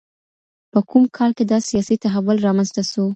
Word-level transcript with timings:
په 0.71 0.79
کوم 0.89 1.03
کال 1.17 1.31
کي 1.37 1.43
دا 1.51 1.57
سياسي 1.69 1.95
تحول 2.03 2.37
رامنځته 2.47 2.81
سو؟ 2.91 3.03